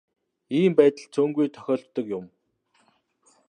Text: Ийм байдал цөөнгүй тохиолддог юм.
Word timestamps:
Ийм 0.59 0.71
байдал 0.77 1.11
цөөнгүй 1.13 1.47
тохиолддог 1.55 2.05
юм. 2.17 2.25